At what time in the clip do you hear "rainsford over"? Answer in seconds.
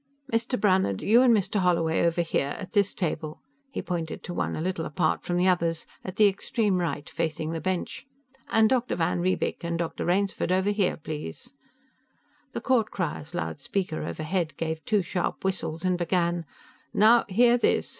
10.07-10.71